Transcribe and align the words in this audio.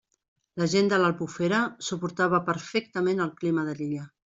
La 0.61 0.67
gent 0.71 0.89
de 0.93 0.97
l'Albufera 1.01 1.59
suportava 1.89 2.41
perfectament 2.49 3.25
el 3.29 3.33
clima 3.45 3.71
de 3.71 3.79
l'illa. 3.83 4.11